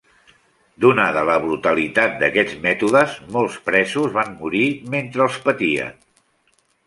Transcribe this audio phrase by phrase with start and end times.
[0.85, 5.93] Donada la brutalitat d'aquests mètodes, molts presos van morir mentre els patien.